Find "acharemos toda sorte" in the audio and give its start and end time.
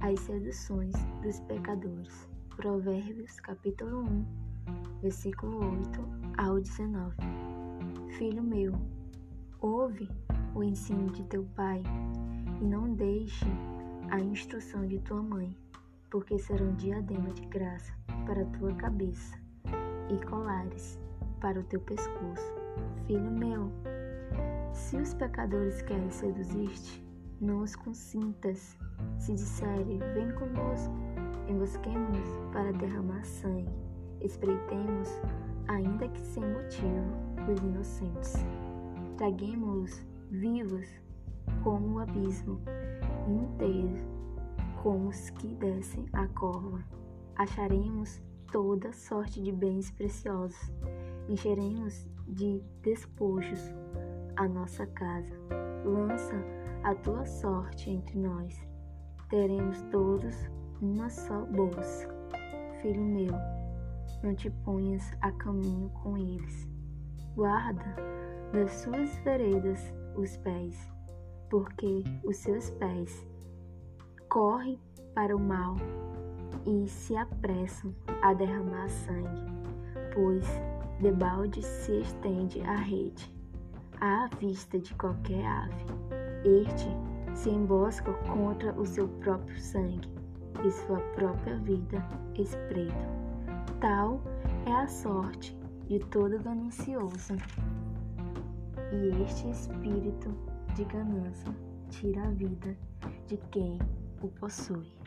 47.36-49.42